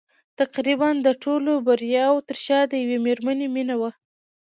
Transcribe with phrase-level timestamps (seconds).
[0.39, 3.91] تقريباً د ټولو د برياوو تر شا د يوې مېرمنې مينه وه.